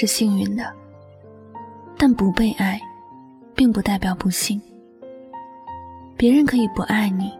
[0.00, 0.64] 是幸运的，
[1.98, 2.80] 但不被爱，
[3.54, 4.58] 并不代表不幸。
[6.16, 7.30] 别人可以不爱你，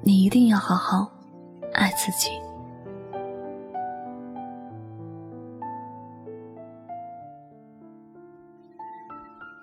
[0.00, 1.10] 你一定要好好
[1.74, 2.30] 爱自己。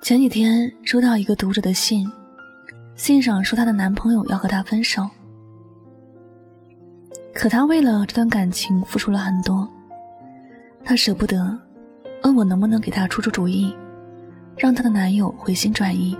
[0.01, 2.05] 前几天收到一个读者的信，
[2.97, 5.09] 信上说她的男朋友要和她分手，
[7.33, 9.65] 可她为了这段感情付出了很多。
[10.83, 11.57] 她舍不得，
[12.35, 13.75] 我能不能给她出出主意，
[14.57, 16.17] 让她的男友回心转意。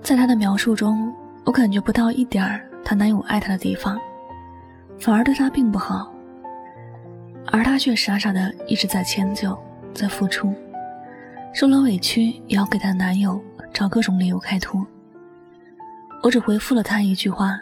[0.00, 1.12] 在她的描述中，
[1.44, 3.98] 我感觉不到一点儿她男友爱她的地方，
[4.98, 6.12] 反而对她并不好，
[7.46, 9.56] 而她却傻傻的一直在迁就，
[9.92, 10.52] 在付出，
[11.52, 13.40] 受了委屈也要给她男友
[13.72, 14.84] 找各种理由开脱。
[16.22, 17.58] 我只回复了她一句话：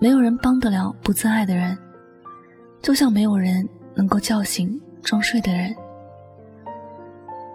[0.00, 1.76] 没有人帮得了不自爱的人。
[2.80, 5.74] 就像没有人能够叫醒装睡的人。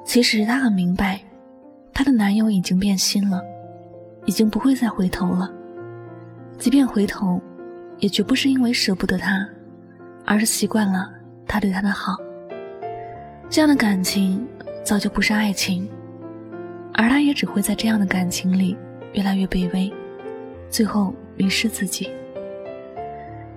[0.05, 1.19] 其实她很明白，
[1.93, 3.41] 她的男友已经变心了，
[4.25, 5.51] 已经不会再回头了。
[6.57, 7.41] 即便回头，
[7.99, 9.47] 也绝不是因为舍不得他，
[10.25, 11.09] 而是习惯了
[11.47, 12.15] 他对她的好。
[13.49, 14.45] 这样的感情
[14.83, 15.89] 早就不是爱情，
[16.93, 18.77] 而他也只会在这样的感情里
[19.13, 19.91] 越来越卑微，
[20.69, 22.09] 最后迷失自己。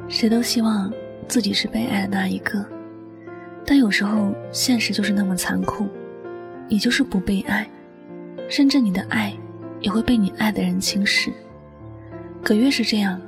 [0.09, 0.93] 谁都希望。
[1.29, 2.67] 自己是被爱的那一个，
[3.71, 5.87] 但有时候现实就是那么残酷，
[6.67, 7.65] 你就是不被爱，
[8.49, 9.33] 甚至你的爱
[9.79, 11.33] 也会被你爱的人轻视。
[12.43, 13.21] 可越是这样，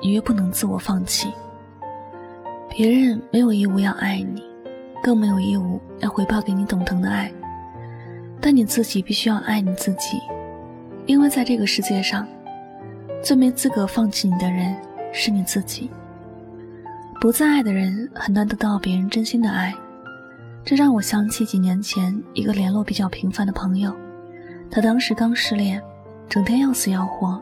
[0.00, 1.30] 你越不能自我放弃。
[2.70, 4.42] 别人没有义务要爱你，
[5.02, 7.30] 更没有义务要回报给你懂腾的爱，
[8.40, 10.18] 但你自己必须要爱你自己，
[11.04, 12.26] 因为在这个世界上，
[13.22, 14.74] 最没资格放弃你的人
[15.12, 15.90] 是你自己。
[17.22, 19.72] 不再爱的人很难得到别人真心的爱，
[20.64, 23.94] 这让我想起几年前一个联络比较频繁的朋友。
[24.68, 25.80] 他当时刚失恋，
[26.28, 27.40] 整天要死要活，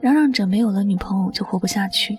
[0.00, 2.18] 嚷嚷着没有了女朋友就活不下去。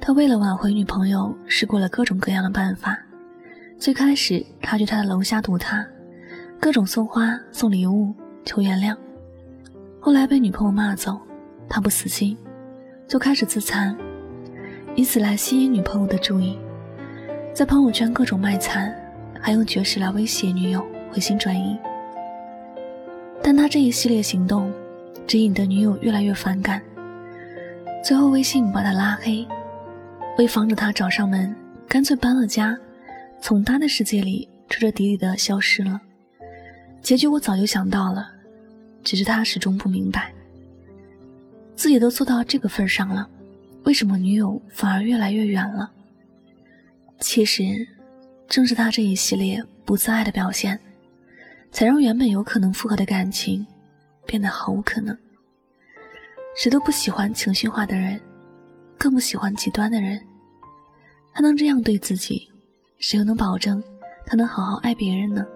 [0.00, 2.98] 他为了挽回女朋友，试过了各种各样的办法。
[3.78, 5.86] 最开始，他去他的楼下堵他，
[6.58, 8.14] 各种送花、送礼物
[8.46, 8.96] 求原谅。
[10.00, 11.20] 后来被女朋友骂走，
[11.68, 12.34] 他不死心，
[13.06, 13.94] 就开始自残。
[14.96, 16.58] 以此来吸引女朋友的注意，
[17.52, 18.90] 在朋友圈各种卖惨，
[19.38, 21.78] 还用绝食来威胁女友回心转意。
[23.42, 24.72] 但他这一系列行动，
[25.26, 26.82] 只引得女友越来越反感，
[28.02, 29.46] 最后微信把他拉黑。
[30.38, 31.54] 为防止他找上门，
[31.86, 32.74] 干脆搬了家，
[33.38, 36.00] 从他的世界里彻彻底底的消失了。
[37.02, 38.26] 结局我早就想到了，
[39.04, 40.32] 只是他始终不明白，
[41.74, 43.28] 自己都做到这个份上了。
[43.86, 45.88] 为什么女友反而越来越远了？
[47.20, 47.86] 其实，
[48.48, 50.78] 正是他这一系列不自爱的表现，
[51.70, 53.64] 才让原本有可能复合的感情
[54.26, 55.16] 变得毫无可能。
[56.56, 58.20] 谁都不喜欢情绪化的人，
[58.98, 60.20] 更不喜欢极端的人。
[61.32, 62.50] 他能这样对自己，
[62.98, 63.80] 谁又能保证
[64.26, 65.46] 他能好好爱别人呢？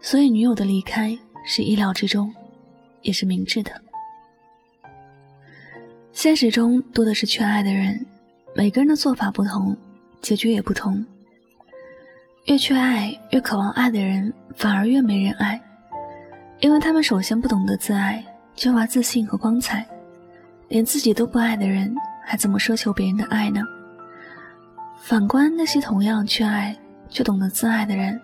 [0.00, 2.32] 所以，女友的离开是意料之中，
[3.02, 3.82] 也是明智的。
[6.16, 8.06] 现实中多的是缺爱的人，
[8.54, 9.76] 每个人的做法不同，
[10.22, 11.04] 结局也不同。
[12.46, 15.60] 越缺爱、越渴望爱的人，反而越没人爱，
[16.60, 18.24] 因为他们首先不懂得自爱，
[18.54, 19.86] 缺乏自信和光彩，
[20.68, 23.60] 连自己都不爱的人，还怎么奢求别人的爱呢？
[25.02, 26.74] 反观那些同样缺爱
[27.10, 28.18] 却懂得自爱的人，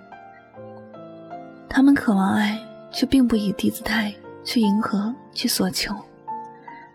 [1.68, 2.58] 他们渴望爱，
[2.90, 4.10] 却并不以低姿态
[4.42, 5.94] 去迎合、去索求。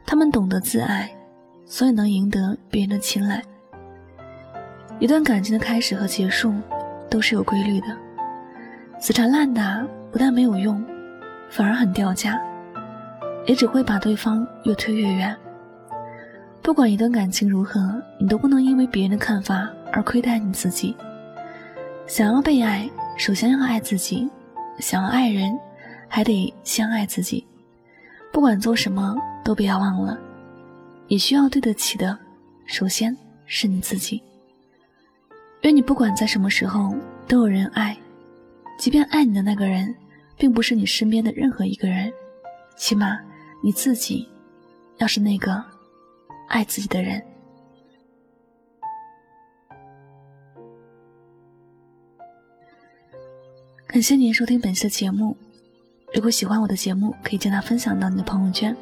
[0.10, 1.14] 他们懂得自爱，
[1.66, 3.44] 所以能赢得别人的青睐。
[5.00, 6.54] 一段感情的开始和结束
[7.10, 7.88] 都是有规律的，
[9.02, 10.82] 死缠烂打不但没有用，
[11.50, 12.42] 反而很掉价，
[13.46, 15.36] 也只会把对方越推越远。
[16.62, 20.96] 不管一段感情如何，你都不能因为别人的看法而亏待你自己。
[22.08, 24.30] 想要被爱，首先要爱自己；
[24.80, 25.52] 想要爱人，
[26.08, 27.46] 还得先爱自己。
[28.38, 30.16] 不管做什么，都不要忘了，
[31.08, 32.16] 你需要对得起的，
[32.68, 33.18] 首先
[33.48, 34.22] 是你自己。
[35.62, 36.96] 愿你不管在什么时候
[37.28, 37.98] 都有人爱，
[38.78, 39.92] 即便爱你的那个人，
[40.38, 42.14] 并不是你身边的任何一个人，
[42.76, 43.20] 起码
[43.64, 44.30] 你自己
[44.98, 45.60] 要是那个
[46.48, 47.20] 爱自己的人。
[53.88, 55.36] 感谢您收听本期的节目。
[56.14, 58.76] 如果喜欢我的节目，可以将它分享到你的朋友圈。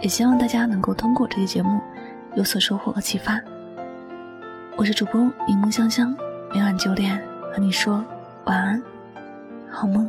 [0.00, 1.78] 也希望大家能够通过这期节目
[2.36, 3.38] 有所收获和启发。
[4.74, 6.16] 我是主播柠檬香香，
[6.54, 7.22] 每晚九点
[7.52, 8.02] 和你说
[8.46, 8.82] 晚安，
[9.70, 10.08] 好梦。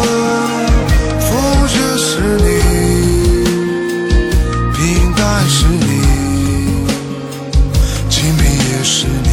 [8.83, 9.29] 是你，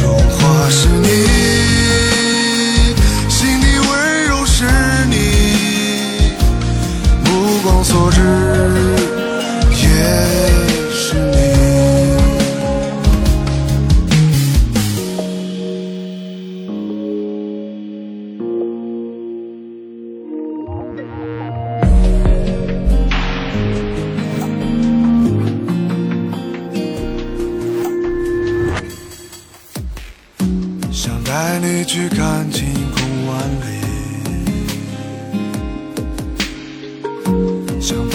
[0.00, 0.70] 融化